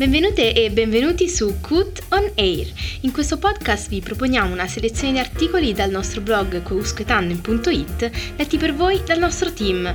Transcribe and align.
Benvenute 0.00 0.54
e 0.54 0.70
benvenuti 0.70 1.28
su 1.28 1.60
CUT 1.60 2.04
On 2.12 2.32
Air. 2.36 2.72
In 3.02 3.12
questo 3.12 3.36
podcast 3.36 3.90
vi 3.90 4.00
proponiamo 4.00 4.50
una 4.50 4.66
selezione 4.66 5.12
di 5.12 5.18
articoli 5.18 5.74
dal 5.74 5.90
nostro 5.90 6.22
blog 6.22 6.62
cousquetando.it 6.62 8.10
letti 8.34 8.56
per 8.56 8.74
voi 8.74 9.02
dal 9.04 9.18
nostro 9.18 9.52
team. 9.52 9.94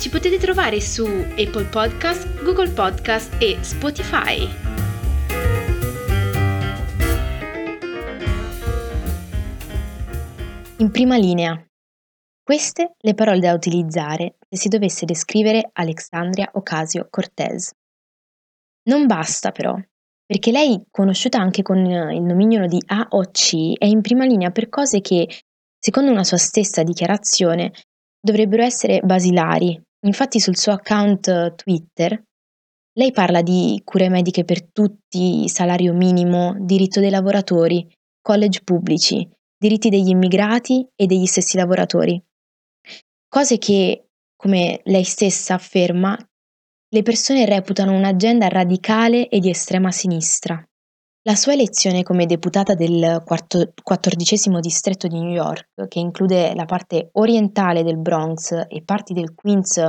Ci 0.00 0.08
potete 0.10 0.38
trovare 0.38 0.80
su 0.80 1.06
Apple 1.06 1.66
Podcast, 1.66 2.42
Google 2.42 2.70
Podcast 2.70 3.36
e 3.38 3.58
Spotify. 3.60 4.48
In 10.78 10.90
prima 10.90 11.16
linea. 11.16 11.66
Queste 12.46 12.94
le 13.00 13.14
parole 13.14 13.40
da 13.40 13.54
utilizzare 13.54 14.36
se 14.48 14.56
si 14.56 14.68
dovesse 14.68 15.04
descrivere 15.04 15.68
Alexandria 15.72 16.48
Ocasio-Cortez. 16.52 17.72
Non 18.84 19.06
basta 19.06 19.50
però, 19.50 19.76
perché 20.24 20.52
lei, 20.52 20.80
conosciuta 20.88 21.40
anche 21.40 21.62
con 21.62 21.78
il 21.78 22.22
nomignolo 22.22 22.68
di 22.68 22.80
AOC, 22.86 23.78
è 23.78 23.86
in 23.86 24.00
prima 24.00 24.24
linea 24.24 24.52
per 24.52 24.68
cose 24.68 25.00
che, 25.00 25.26
secondo 25.76 26.12
una 26.12 26.22
sua 26.22 26.36
stessa 26.36 26.84
dichiarazione, 26.84 27.72
dovrebbero 28.20 28.62
essere 28.62 29.00
basilari. 29.00 29.82
Infatti 30.06 30.38
sul 30.38 30.56
suo 30.56 30.70
account 30.70 31.56
Twitter 31.56 32.22
lei 32.92 33.10
parla 33.10 33.42
di 33.42 33.82
cure 33.84 34.08
mediche 34.08 34.44
per 34.44 34.70
tutti, 34.70 35.48
salario 35.48 35.92
minimo, 35.94 36.54
diritto 36.60 37.00
dei 37.00 37.10
lavoratori, 37.10 37.92
college 38.22 38.60
pubblici, 38.62 39.28
diritti 39.58 39.88
degli 39.88 40.10
immigrati 40.10 40.86
e 40.94 41.06
degli 41.06 41.26
stessi 41.26 41.56
lavoratori. 41.56 42.22
Cose 43.28 43.58
che, 43.58 44.08
come 44.36 44.80
lei 44.84 45.04
stessa 45.04 45.54
afferma, 45.54 46.16
le 46.88 47.02
persone 47.02 47.44
reputano 47.44 47.94
un'agenda 47.94 48.48
radicale 48.48 49.28
e 49.28 49.40
di 49.40 49.50
estrema 49.50 49.90
sinistra. 49.90 50.62
La 51.22 51.34
sua 51.34 51.54
elezione 51.54 52.04
come 52.04 52.26
deputata 52.26 52.74
del 52.74 53.24
quattordicesimo 53.82 54.60
distretto 54.60 55.08
di 55.08 55.18
New 55.18 55.32
York, 55.32 55.88
che 55.88 55.98
include 55.98 56.54
la 56.54 56.64
parte 56.66 57.08
orientale 57.14 57.82
del 57.82 57.98
Bronx 57.98 58.52
e 58.68 58.82
parti 58.84 59.12
del 59.12 59.34
Queens 59.34 59.84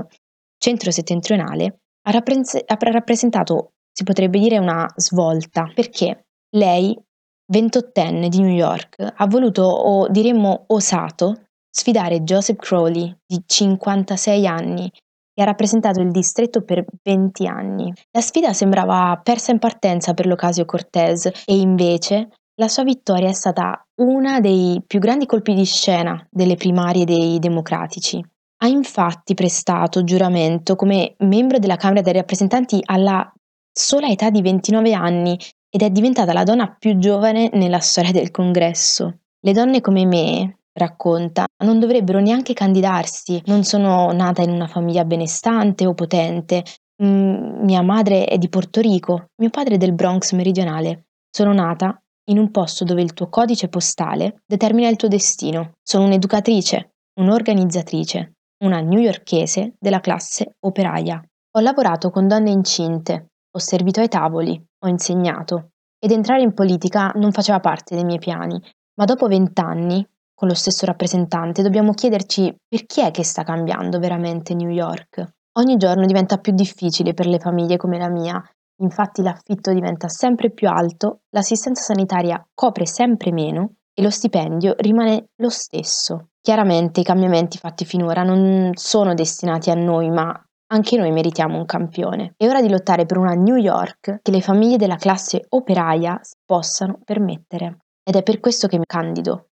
centro-settentrionale, 0.58 1.81
ha, 2.08 2.11
rappres- 2.11 2.63
ha 2.65 2.77
rappresentato, 2.80 3.73
si 3.91 4.03
potrebbe 4.03 4.39
dire, 4.39 4.58
una 4.58 4.91
svolta, 4.95 5.71
perché 5.75 6.25
lei, 6.55 6.97
ventottenne 7.45 8.30
di 8.30 8.41
New 8.41 8.55
York, 8.55 9.13
ha 9.15 9.27
voluto, 9.27 9.61
o 9.61 10.09
diremmo 10.09 10.63
osato, 10.67 11.46
sfidare 11.78 12.22
Joseph 12.22 12.59
Crowley, 12.59 13.16
di 13.25 13.44
56 13.45 14.47
anni, 14.47 14.89
che 14.89 15.44
ha 15.44 15.45
rappresentato 15.45 16.02
il 16.02 16.09
distretto 16.09 16.64
per 16.64 16.83
20 17.03 17.45
anni. 17.45 17.94
La 18.11 18.22
sfida 18.22 18.52
sembrava 18.53 19.20
persa 19.23 19.52
in 19.52 19.59
partenza 19.59 20.16
per 20.16 20.25
l'Ocasio 20.25 20.66
Cortez 20.66 21.25
e 21.45 21.55
invece 21.55 22.30
la 22.55 22.67
sua 22.67 22.83
vittoria 22.83 23.30
è 23.30 23.33
stata 23.33 23.80
uno 24.02 24.39
dei 24.39 24.81
più 24.88 25.00
grandi 25.00 25.28
colpi 25.28 25.53
di 25.53 25.66
scena 25.66 26.25
delle 26.31 26.55
primarie 26.55 27.05
dei 27.05 27.38
democratici. 27.38 28.20
Ha 28.64 28.67
infatti 28.67 29.36
prestato 29.36 30.03
giuramento 30.03 30.75
come 30.75 31.14
membro 31.20 31.59
della 31.59 31.75
Camera 31.75 32.02
dei 32.02 32.14
rappresentanti 32.14 32.81
alla 32.83 33.31
sola 33.72 34.08
età 34.08 34.31
di 34.31 34.42
29 34.42 34.94
anni 34.94 35.38
ed 35.70 35.83
è 35.83 35.92
diventata 35.92 36.33
la 36.33 36.44
donna 36.44 36.75
più 36.80 36.98
giovane 36.98 37.52
nella 37.53 37.80
storia 37.80 38.11
del 38.11 38.31
congresso. 38.31 39.20
Le 39.39 39.53
donne 39.53 39.80
come 39.81 40.08
me, 40.08 40.58
racconta, 40.78 41.45
non 41.64 41.80
dovrebbero 41.80 42.20
neanche 42.20 42.53
candidarsi, 42.53 43.42
non 43.45 43.64
sono 43.64 44.11
nata 44.11 44.42
in 44.42 44.52
una 44.52 44.67
famiglia 44.67 45.06
benestante 45.06 45.86
o 45.86 45.94
potente, 45.94 46.64
mm, 47.03 47.64
mia 47.64 47.81
madre 47.81 48.25
è 48.25 48.38
di 48.38 48.49
Porto 48.49 48.82
Rico, 48.82 49.27
mio 49.42 49.49
padre 49.49 49.76
è 49.76 49.77
del 49.77 49.93
Bronx 49.93 50.33
meridionale, 50.33 51.08
sono 51.30 51.54
nata 51.54 51.99
in 52.30 52.39
un 52.39 52.52
posto 52.52 52.83
dove 52.83 53.02
il 53.02 53.14
tuo 53.14 53.30
codice 53.30 53.70
postale 53.70 54.42
determina 54.45 54.89
il 54.89 54.98
tuo 54.98 55.08
destino, 55.08 55.73
sono 55.82 56.05
un'educatrice, 56.05 56.92
un'organizzatrice, 57.20 58.33
una 58.64 58.80
newyorkese 58.82 59.76
della 59.80 59.99
classe 59.99 60.55
operaia. 60.66 61.21
Ho 61.52 61.60
lavorato 61.60 62.10
con 62.10 62.27
donne 62.27 62.52
incinte, 62.52 63.27
ho 63.49 63.60
servito 63.60 64.02
ai 64.02 64.10
tavoli, 64.10 64.61
ho 64.80 64.87
insegnato. 64.87 65.70
Ed 65.99 66.11
entrare 66.11 66.42
in 66.42 66.54
politica 66.54 67.11
non 67.16 67.32
faceva 67.32 67.60
parte 67.60 67.95
dei 67.95 68.04
miei 68.04 68.20
piani, 68.20 68.61
ma 68.95 69.05
dopo 69.05 69.27
vent'anni 69.27 70.05
con 70.37 70.48
lo 70.48 70.53
stesso 70.53 70.86
rappresentante, 70.86 71.64
dobbiamo 71.64 71.93
chiederci 71.93 72.55
perché 72.67 73.08
è 73.08 73.11
che 73.11 73.23
sta 73.23 73.42
cambiando 73.42 73.98
veramente 73.98 74.53
New 74.53 74.70
York. 74.70 75.27
Ogni 75.58 75.77
giorno 75.77 76.05
diventa 76.05 76.37
più 76.37 76.53
difficile 76.53 77.15
per 77.15 77.25
le 77.25 77.39
famiglie 77.39 77.75
come 77.75 77.98
la 77.98 78.08
mia, 78.08 78.39
infatti 78.83 79.23
l'affitto 79.23 79.73
diventa 79.73 80.08
sempre 80.09 80.52
più 80.52 80.70
alto, 80.70 81.21
l'assistenza 81.31 81.81
sanitaria 81.81 82.39
copre 82.53 82.86
sempre 82.86 83.31
meno 83.31 83.77
e 83.95 84.03
lo 84.03 84.11
stipendio 84.11 84.75
rimane 84.77 85.30
lo 85.37 85.49
stesso. 85.49 86.27
Chiaramente 86.39 86.99
i 86.99 87.04
cambiamenti 87.04 87.58
fatti 87.58 87.83
finora 87.83 88.21
non 88.21 88.73
sono 88.75 89.15
destinati 89.15 89.71
a 89.71 89.75
noi, 89.75 90.11
ma 90.11 90.39
anche 90.67 90.98
noi 90.98 91.09
meritiamo 91.09 91.58
un 91.58 91.65
campione. 91.65 92.36
È 92.37 92.48
ora 92.48 92.61
di 92.61 92.69
lottare 92.69 93.08
per 93.08 93.17
una 93.17 93.33
New 93.33 93.55
York 93.55 94.19
che 94.21 94.31
le 94.31 94.42
famiglie 94.42 94.77
della 94.77 94.98
classe 94.98 95.45
operaia 95.49 96.21
possano 96.45 96.99
permettere. 97.04 97.80
Ed 98.04 98.15
è 98.15 98.21
per 98.21 98.39
questo 98.39 98.67
che 98.67 98.77
mi 98.77 98.86
candido 98.86 99.46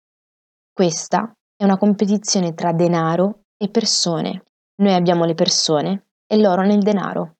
questa 0.74 1.30
è 1.54 1.64
una 1.64 1.76
competizione 1.76 2.54
tra 2.54 2.72
denaro 2.72 3.42
e 3.58 3.68
persone. 3.68 4.44
Noi 4.82 4.94
abbiamo 4.94 5.26
le 5.26 5.34
persone 5.34 6.06
e 6.26 6.38
loro 6.38 6.62
nel 6.62 6.80
denaro. 6.80 7.36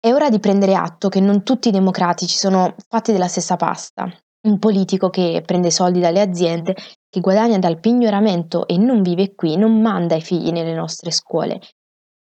È 0.00 0.12
ora 0.12 0.28
di 0.28 0.40
prendere 0.40 0.74
atto 0.74 1.08
che 1.08 1.20
non 1.20 1.44
tutti 1.44 1.68
i 1.68 1.72
democratici 1.72 2.36
sono 2.36 2.74
fatti 2.88 3.12
della 3.12 3.28
stessa 3.28 3.56
pasta. 3.56 4.10
Un 4.48 4.58
politico 4.58 5.08
che 5.08 5.42
prende 5.46 5.70
soldi 5.70 6.00
dalle 6.00 6.20
aziende, 6.20 6.74
che 7.08 7.20
guadagna 7.20 7.58
dal 7.58 7.78
pignoramento 7.78 8.66
e 8.66 8.76
non 8.76 9.02
vive 9.02 9.34
qui, 9.34 9.56
non 9.56 9.80
manda 9.80 10.16
i 10.16 10.20
figli 10.20 10.50
nelle 10.50 10.74
nostre 10.74 11.10
scuole, 11.12 11.60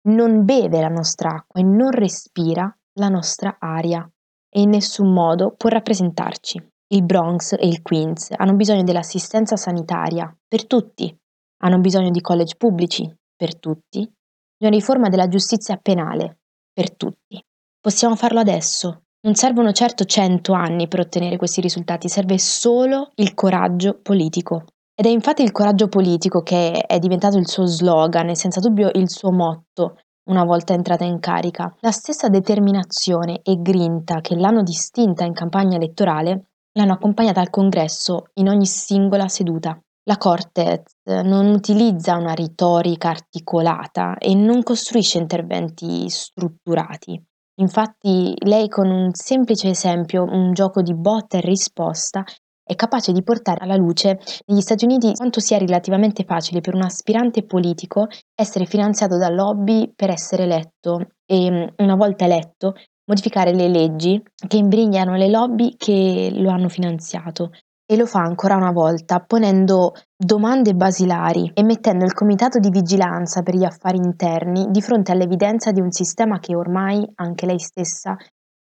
non 0.09 0.45
beve 0.45 0.79
la 0.79 0.89
nostra 0.89 1.29
acqua 1.29 1.59
e 1.59 1.63
non 1.63 1.91
respira 1.91 2.71
la 2.99 3.09
nostra 3.09 3.57
aria 3.59 4.07
e 4.47 4.61
in 4.61 4.69
nessun 4.69 5.11
modo 5.11 5.53
può 5.55 5.69
rappresentarci. 5.69 6.67
Il 6.91 7.03
Bronx 7.03 7.53
e 7.53 7.67
il 7.67 7.83
Queens 7.83 8.33
hanno 8.35 8.55
bisogno 8.55 8.81
dell'assistenza 8.81 9.55
sanitaria 9.55 10.35
per 10.47 10.65
tutti, 10.65 11.15
hanno 11.61 11.77
bisogno 11.77 12.09
di 12.09 12.19
college 12.19 12.55
pubblici 12.57 13.07
per 13.35 13.59
tutti, 13.59 13.99
di 13.99 14.65
una 14.65 14.75
riforma 14.75 15.07
della 15.07 15.27
giustizia 15.27 15.77
penale 15.77 16.39
per 16.73 16.95
tutti. 16.95 17.39
Possiamo 17.79 18.15
farlo 18.15 18.39
adesso. 18.39 19.03
Non 19.21 19.35
servono 19.35 19.71
certo 19.71 20.05
cento 20.05 20.53
anni 20.53 20.87
per 20.87 21.01
ottenere 21.01 21.37
questi 21.37 21.61
risultati, 21.61 22.09
serve 22.09 22.39
solo 22.39 23.11
il 23.15 23.35
coraggio 23.35 23.99
politico. 24.01 24.63
Ed 24.95 25.05
è 25.05 25.09
infatti 25.09 25.43
il 25.43 25.51
coraggio 25.51 25.89
politico 25.89 26.41
che 26.41 26.71
è 26.71 26.97
diventato 26.97 27.37
il 27.37 27.47
suo 27.47 27.67
slogan 27.67 28.29
e 28.29 28.35
senza 28.35 28.59
dubbio 28.59 28.89
il 28.95 29.11
suo 29.11 29.31
motto 29.31 29.99
una 30.29 30.43
volta 30.43 30.73
entrata 30.73 31.03
in 31.03 31.19
carica. 31.19 31.71
La 31.81 31.91
stessa 31.91 32.29
determinazione 32.29 33.41
e 33.43 33.61
grinta 33.61 34.21
che 34.21 34.35
l'hanno 34.35 34.63
distinta 34.63 35.23
in 35.23 35.33
campagna 35.33 35.75
elettorale 35.75 36.48
l'hanno 36.79 36.93
accompagnata 36.93 37.41
al 37.41 37.49
congresso 37.49 38.27
in 38.35 38.47
ogni 38.47 38.65
singola 38.65 39.27
seduta. 39.27 39.77
La 40.03 40.17
Cortez 40.17 40.83
non 41.03 41.47
utilizza 41.47 42.15
una 42.15 42.33
retorica 42.33 43.09
articolata 43.09 44.17
e 44.17 44.33
non 44.33 44.63
costruisce 44.63 45.17
interventi 45.17 46.09
strutturati. 46.09 47.21
Infatti 47.59 48.33
lei 48.45 48.69
con 48.69 48.89
un 48.89 49.09
semplice 49.13 49.69
esempio, 49.69 50.23
un 50.23 50.53
gioco 50.53 50.81
di 50.81 50.95
botta 50.95 51.37
e 51.37 51.41
risposta, 51.41 52.23
è 52.63 52.75
capace 52.75 53.11
di 53.11 53.23
portare 53.23 53.63
alla 53.63 53.75
luce 53.75 54.19
negli 54.45 54.61
Stati 54.61 54.85
Uniti 54.85 55.13
quanto 55.13 55.39
sia 55.39 55.57
relativamente 55.57 56.23
facile 56.23 56.61
per 56.61 56.75
un 56.75 56.83
aspirante 56.83 57.43
politico 57.43 58.07
essere 58.33 58.65
finanziato 58.65 59.17
da 59.17 59.27
lobby 59.29 59.91
per 59.93 60.11
essere 60.11 60.43
eletto 60.43 61.07
e 61.25 61.73
una 61.77 61.95
volta 61.95 62.25
eletto 62.25 62.75
modificare 63.09 63.53
le 63.53 63.67
leggi 63.67 64.23
che 64.47 64.57
imbrigliano 64.57 65.15
le 65.15 65.29
lobby 65.29 65.75
che 65.75 66.29
lo 66.31 66.51
hanno 66.51 66.69
finanziato 66.69 67.49
e 67.91 67.97
lo 67.97 68.05
fa 68.05 68.19
ancora 68.19 68.55
una 68.55 68.71
volta 68.71 69.19
ponendo 69.19 69.93
domande 70.15 70.75
basilari 70.75 71.51
e 71.55 71.63
mettendo 71.63 72.05
il 72.05 72.13
comitato 72.13 72.59
di 72.59 72.69
vigilanza 72.69 73.41
per 73.41 73.55
gli 73.55 73.63
affari 73.63 73.97
interni 73.97 74.67
di 74.69 74.79
fronte 74.79 75.11
all'evidenza 75.11 75.71
di 75.71 75.81
un 75.81 75.89
sistema 75.89 76.37
che 76.37 76.55
ormai 76.55 77.03
anche 77.15 77.47
lei 77.47 77.57
stessa 77.57 78.15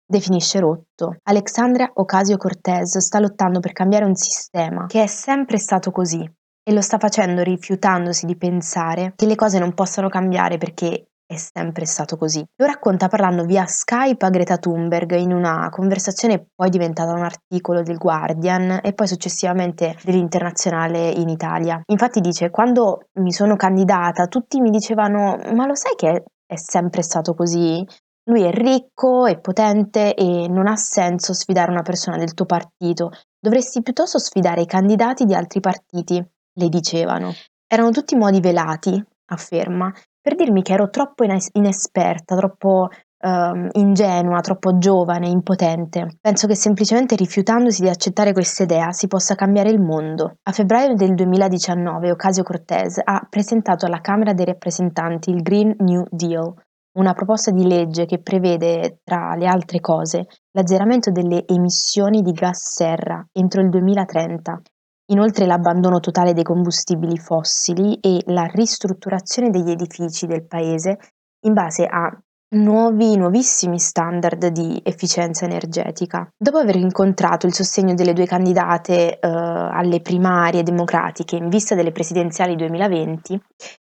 definisce 0.09 0.59
rotto. 0.61 1.17
Alexandria 1.23 1.91
Ocasio-Cortez 1.93 2.97
sta 2.99 3.19
lottando 3.19 3.59
per 3.59 3.73
cambiare 3.73 4.05
un 4.05 4.15
sistema 4.15 4.85
che 4.85 5.03
è 5.03 5.07
sempre 5.07 5.57
stato 5.57 5.91
così 5.91 6.23
e 6.63 6.73
lo 6.73 6.81
sta 6.81 6.97
facendo 6.97 7.43
rifiutandosi 7.43 8.25
di 8.25 8.37
pensare 8.37 9.11
che 9.17 9.25
le 9.25 9.35
cose 9.35 9.59
non 9.59 9.73
possano 9.73 10.07
cambiare 10.07 10.57
perché 10.57 11.08
è 11.29 11.35
sempre 11.35 11.85
stato 11.85 12.17
così. 12.17 12.43
Lo 12.55 12.65
racconta 12.65 13.07
parlando 13.07 13.45
via 13.45 13.63
Skype 13.67 14.25
a 14.25 14.31
Greta 14.31 14.57
Thunberg 14.57 15.15
in 15.15 15.31
una 15.31 15.69
conversazione 15.69 16.47
poi 16.55 16.71
diventata 16.71 17.11
un 17.11 17.23
articolo 17.23 17.83
del 17.83 17.99
Guardian 17.99 18.79
e 18.81 18.93
poi 18.93 19.05
successivamente 19.05 19.95
dell'Internazionale 20.03 21.11
in 21.11 21.29
Italia. 21.29 21.79
Infatti 21.85 22.19
dice, 22.19 22.49
quando 22.49 23.09
mi 23.19 23.31
sono 23.31 23.55
candidata 23.55 24.25
tutti 24.25 24.59
mi 24.59 24.71
dicevano 24.71 25.37
ma 25.53 25.67
lo 25.67 25.75
sai 25.75 25.93
che 25.95 26.23
è 26.47 26.55
sempre 26.55 27.03
stato 27.03 27.35
così. 27.35 27.85
Lui 28.23 28.41
è 28.41 28.51
ricco, 28.51 29.27
è 29.27 29.39
potente 29.39 30.15
e 30.15 30.47
non 30.47 30.67
ha 30.67 30.75
senso 30.77 31.33
sfidare 31.33 31.69
una 31.69 31.83
persona 31.83 32.17
del 32.17 32.33
tuo 32.33 32.45
partito. 32.45 33.11
Dovresti 33.39 33.83
piuttosto 33.83 34.17
sfidare 34.17 34.61
i 34.61 34.65
candidati 34.65 35.25
di 35.25 35.35
altri 35.35 35.59
partiti, 35.59 36.15
le 36.15 36.69
dicevano. 36.69 37.33
Erano 37.67 37.91
tutti 37.91 38.15
modi 38.15 38.39
velati, 38.39 38.99
afferma, 39.31 39.93
per 40.29 40.37
dirmi 40.37 40.61
che 40.61 40.73
ero 40.73 40.91
troppo 40.91 41.23
inesperta, 41.53 42.35
troppo 42.35 42.89
uh, 42.91 43.67
ingenua, 43.71 44.41
troppo 44.41 44.77
giovane, 44.77 45.27
impotente. 45.27 46.17
Penso 46.21 46.45
che 46.45 46.53
semplicemente 46.53 47.15
rifiutandosi 47.15 47.81
di 47.81 47.89
accettare 47.89 48.31
questa 48.31 48.61
idea 48.61 48.91
si 48.91 49.07
possa 49.07 49.33
cambiare 49.33 49.71
il 49.71 49.81
mondo. 49.81 50.35
A 50.43 50.51
febbraio 50.51 50.93
del 50.93 51.15
2019 51.15 52.11
Ocasio 52.11 52.43
Cortez 52.43 53.01
ha 53.03 53.25
presentato 53.27 53.87
alla 53.87 54.01
Camera 54.01 54.33
dei 54.33 54.45
rappresentanti 54.45 55.31
il 55.31 55.41
Green 55.41 55.73
New 55.79 56.03
Deal, 56.11 56.53
una 56.99 57.13
proposta 57.13 57.49
di 57.49 57.65
legge 57.65 58.05
che 58.05 58.21
prevede, 58.21 58.99
tra 59.03 59.33
le 59.35 59.47
altre 59.47 59.79
cose, 59.79 60.27
l'azzeramento 60.51 61.09
delle 61.09 61.43
emissioni 61.47 62.21
di 62.21 62.33
gas 62.33 62.75
serra 62.75 63.25
entro 63.31 63.61
il 63.61 63.69
2030, 63.69 64.61
inoltre 65.11 65.45
l'abbandono 65.45 65.99
totale 65.99 66.33
dei 66.33 66.43
combustibili 66.43 67.17
fossili 67.17 67.97
e 67.99 68.21
la 68.25 68.45
ristrutturazione 68.45 69.49
degli 69.49 69.71
edifici 69.71 70.25
del 70.25 70.45
paese 70.45 70.97
in 71.45 71.53
base 71.53 71.85
a 71.85 72.11
nuovi, 72.51 73.15
nuovissimi 73.15 73.77
standard 73.77 74.47
di 74.47 74.79
efficienza 74.83 75.45
energetica. 75.45 76.27
Dopo 76.35 76.57
aver 76.57 76.77
incontrato 76.77 77.45
il 77.45 77.53
sostegno 77.53 77.93
delle 77.93 78.13
due 78.13 78.25
candidate 78.25 79.19
eh, 79.19 79.27
alle 79.27 80.01
primarie 80.01 80.63
democratiche 80.63 81.35
in 81.35 81.49
vista 81.49 81.75
delle 81.75 81.91
presidenziali 81.91 82.55
2020, 82.55 83.39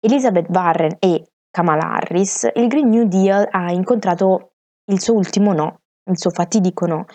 Elizabeth 0.00 0.48
Warren 0.50 0.96
e 0.98 1.24
Kamala 1.50 1.94
Harris, 1.94 2.48
il 2.54 2.66
Green 2.68 2.88
New 2.88 3.06
Deal 3.06 3.46
ha 3.50 3.70
incontrato 3.72 4.52
il 4.90 5.00
suo 5.00 5.14
ultimo 5.14 5.52
no, 5.52 5.80
il 6.10 6.18
suo 6.18 6.30
fatidico 6.30 6.86
no, 6.86 7.06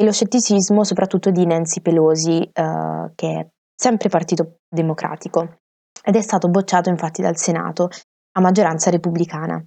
e 0.00 0.04
lo 0.04 0.12
scetticismo 0.12 0.84
soprattutto 0.84 1.30
di 1.32 1.44
Nancy 1.44 1.80
Pelosi, 1.80 2.40
eh, 2.40 3.10
che 3.16 3.28
è 3.28 3.48
sempre 3.74 4.08
partito 4.08 4.58
democratico, 4.68 5.58
ed 6.00 6.14
è 6.14 6.20
stato 6.20 6.48
bocciato 6.48 6.88
infatti 6.88 7.20
dal 7.20 7.36
Senato 7.36 7.88
a 8.36 8.40
maggioranza 8.40 8.90
repubblicana. 8.90 9.60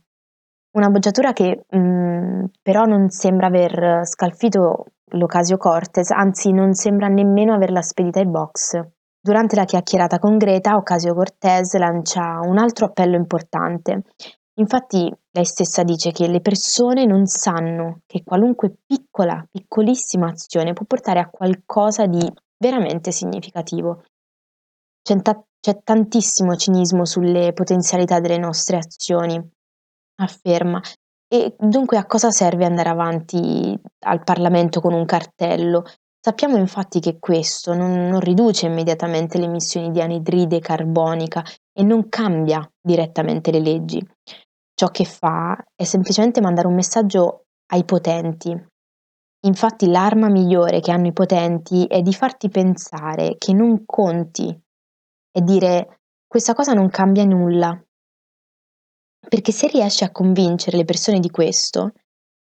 Una 0.77 0.89
bocciatura 0.89 1.33
che 1.33 1.65
mh, 1.67 1.77
mm, 1.77 2.43
però 2.61 2.85
non 2.85 3.09
sembra 3.09 3.47
aver 3.47 4.05
scalfito 4.05 4.85
l'Ocasio 5.15 5.57
Cortez, 5.57 6.11
anzi 6.11 6.53
non 6.53 6.73
sembra 6.75 7.07
nemmeno 7.09 7.53
averla 7.53 7.81
spedita 7.81 8.19
ai 8.19 8.27
box. 8.27 8.79
Durante 9.19 9.57
la 9.57 9.65
chiacchierata 9.65 10.17
con 10.17 10.37
Greta, 10.37 10.77
Ocasio 10.77 11.13
Cortez 11.13 11.75
lancia 11.75 12.39
un 12.39 12.57
altro 12.57 12.85
appello 12.85 13.17
importante. 13.17 14.03
Infatti 14.61 15.11
lei 15.31 15.45
stessa 15.45 15.81
dice 15.81 16.11
che 16.11 16.27
le 16.27 16.39
persone 16.39 17.05
non 17.05 17.25
sanno 17.25 18.01
che 18.05 18.21
qualunque 18.23 18.75
piccola, 18.85 19.43
piccolissima 19.49 20.27
azione 20.27 20.73
può 20.73 20.85
portare 20.85 21.19
a 21.19 21.29
qualcosa 21.29 22.05
di 22.05 22.31
veramente 22.59 23.11
significativo. 23.11 24.03
C'è, 25.01 25.19
ta- 25.23 25.43
c'è 25.59 25.81
tantissimo 25.83 26.55
cinismo 26.55 27.05
sulle 27.05 27.53
potenzialità 27.53 28.19
delle 28.19 28.37
nostre 28.37 28.77
azioni 28.77 29.41
afferma. 30.21 30.79
E 31.27 31.55
dunque 31.57 31.97
a 31.97 32.05
cosa 32.05 32.29
serve 32.29 32.65
andare 32.65 32.89
avanti 32.89 33.75
al 34.05 34.23
Parlamento 34.23 34.79
con 34.79 34.93
un 34.93 35.05
cartello? 35.05 35.85
Sappiamo 36.23 36.57
infatti 36.57 36.99
che 36.99 37.17
questo 37.17 37.73
non, 37.73 38.09
non 38.09 38.19
riduce 38.19 38.67
immediatamente 38.67 39.39
le 39.39 39.45
emissioni 39.45 39.89
di 39.89 40.01
anidride 40.01 40.59
carbonica 40.59 41.43
e 41.73 41.81
non 41.81 42.09
cambia 42.09 42.69
direttamente 42.79 43.49
le 43.49 43.59
leggi. 43.59 44.07
Ciò 44.81 44.87
che 44.87 45.05
fa 45.05 45.63
è 45.75 45.83
semplicemente 45.83 46.41
mandare 46.41 46.65
un 46.65 46.73
messaggio 46.73 47.45
ai 47.67 47.85
potenti. 47.85 48.49
Infatti 49.45 49.85
l'arma 49.85 50.27
migliore 50.27 50.79
che 50.79 50.91
hanno 50.91 51.05
i 51.05 51.13
potenti 51.13 51.85
è 51.85 52.01
di 52.01 52.11
farti 52.15 52.49
pensare 52.49 53.35
che 53.37 53.53
non 53.53 53.85
conti 53.85 54.47
e 54.49 55.41
dire 55.41 55.99
questa 56.25 56.55
cosa 56.55 56.73
non 56.73 56.89
cambia 56.89 57.23
nulla, 57.25 57.79
perché 59.29 59.51
se 59.51 59.67
riesci 59.67 60.03
a 60.03 60.11
convincere 60.11 60.77
le 60.77 60.85
persone 60.85 61.19
di 61.19 61.29
questo, 61.29 61.91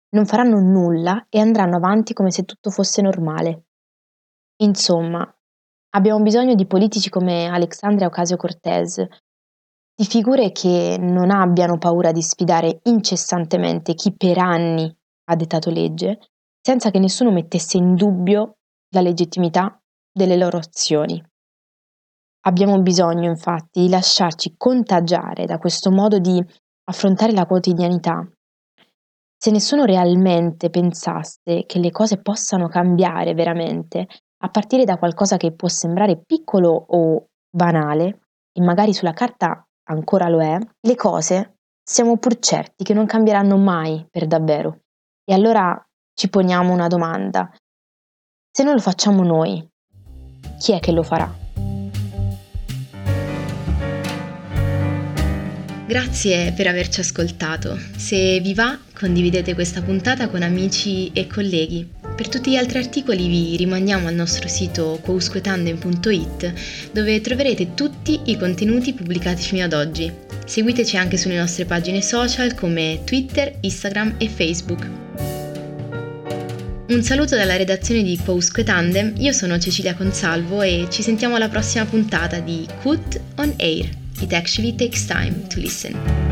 non 0.09 0.27
faranno 0.27 0.59
nulla 0.59 1.25
e 1.29 1.39
andranno 1.39 1.77
avanti 1.77 2.13
come 2.13 2.29
se 2.29 2.43
tutto 2.43 2.69
fosse 2.69 3.01
normale. 3.01 3.63
Insomma, 4.57 5.27
abbiamo 5.95 6.21
bisogno 6.21 6.53
di 6.53 6.67
politici 6.67 7.09
come 7.09 7.47
Alexandria 7.47 8.05
Ocasio-Cortez, 8.05 9.07
di 9.99 10.05
figure 10.05 10.53
che 10.53 10.95
non 10.97 11.29
abbiano 11.29 11.77
paura 11.77 12.13
di 12.13 12.21
sfidare 12.21 12.79
incessantemente 12.83 13.95
chi 13.95 14.15
per 14.15 14.37
anni 14.37 14.89
ha 15.25 15.35
dettato 15.35 15.69
legge, 15.69 16.19
senza 16.61 16.89
che 16.89 16.99
nessuno 16.99 17.33
mettesse 17.33 17.75
in 17.75 17.95
dubbio 17.95 18.59
la 18.93 19.01
legittimità 19.01 19.77
delle 20.09 20.37
loro 20.37 20.57
azioni. 20.57 21.21
Abbiamo 22.45 22.81
bisogno 22.81 23.29
infatti 23.29 23.81
di 23.81 23.89
lasciarci 23.89 24.53
contagiare 24.55 25.43
da 25.43 25.57
questo 25.57 25.91
modo 25.91 26.17
di 26.17 26.41
affrontare 26.85 27.33
la 27.33 27.45
quotidianità. 27.45 28.25
Se 29.37 29.51
nessuno 29.51 29.83
realmente 29.83 30.69
pensasse 30.69 31.65
che 31.65 31.77
le 31.77 31.91
cose 31.91 32.21
possano 32.21 32.69
cambiare 32.69 33.33
veramente, 33.33 34.07
a 34.43 34.49
partire 34.49 34.85
da 34.85 34.97
qualcosa 34.97 35.35
che 35.35 35.53
può 35.53 35.67
sembrare 35.67 36.21
piccolo 36.25 36.69
o 36.87 37.25
banale, 37.49 38.21
e 38.53 38.61
magari 38.61 38.93
sulla 38.93 39.11
carta 39.11 39.61
ancora 39.89 40.29
lo 40.29 40.41
è, 40.41 40.57
le 40.81 40.95
cose 40.95 41.57
siamo 41.83 42.17
pur 42.17 42.39
certi 42.39 42.83
che 42.83 42.93
non 42.93 43.05
cambieranno 43.05 43.57
mai 43.57 44.05
per 44.09 44.27
davvero. 44.27 44.81
E 45.23 45.33
allora 45.33 45.79
ci 46.13 46.29
poniamo 46.29 46.71
una 46.71 46.87
domanda. 46.87 47.51
Se 48.51 48.63
non 48.63 48.73
lo 48.73 48.79
facciamo 48.79 49.23
noi, 49.23 49.67
chi 50.59 50.73
è 50.73 50.79
che 50.79 50.91
lo 50.91 51.03
farà? 51.03 51.33
Grazie 55.87 56.53
per 56.53 56.67
averci 56.67 56.99
ascoltato. 56.99 57.75
Se 57.97 58.39
vi 58.41 58.53
va, 58.53 58.77
condividete 58.93 59.55
questa 59.55 59.81
puntata 59.81 60.29
con 60.29 60.43
amici 60.43 61.11
e 61.13 61.25
colleghi. 61.25 61.98
Per 62.19 62.27
tutti 62.27 62.51
gli 62.51 62.57
altri 62.57 62.79
articoli 62.79 63.29
vi 63.29 63.55
rimandiamo 63.55 64.09
al 64.09 64.13
nostro 64.13 64.49
sito 64.49 64.99
quousquetandem.it 65.01 66.53
dove 66.91 67.21
troverete 67.21 67.75
tutti 67.75 68.19
i 68.25 68.37
contenuti 68.37 68.91
pubblicati 68.91 69.41
fino 69.41 69.63
ad 69.63 69.71
oggi. 69.71 70.11
Seguiteci 70.45 70.97
anche 70.97 71.15
sulle 71.15 71.37
nostre 71.37 71.63
pagine 71.63 72.01
social 72.01 72.55
come 72.55 73.03
Twitter, 73.05 73.59
Instagram 73.61 74.15
e 74.17 74.27
Facebook. 74.27 74.89
Un 76.89 77.03
saluto 77.03 77.37
dalla 77.37 77.55
redazione 77.55 78.03
di 78.03 78.17
Quousque 78.17 78.65
Tandem, 78.65 79.13
io 79.19 79.31
sono 79.31 79.57
Cecilia 79.57 79.95
Consalvo 79.95 80.61
e 80.61 80.87
ci 80.89 81.01
sentiamo 81.01 81.35
alla 81.35 81.47
prossima 81.47 81.85
puntata 81.85 82.39
di 82.39 82.67
Cut 82.81 83.17
on 83.35 83.53
Air. 83.55 83.87
It 84.19 84.33
actually 84.33 84.75
takes 84.75 85.05
time 85.05 85.47
to 85.47 85.57
listen. 85.61 86.28